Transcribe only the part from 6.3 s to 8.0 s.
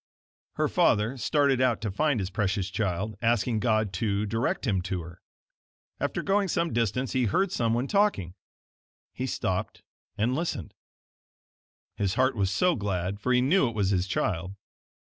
some distance, he heard someone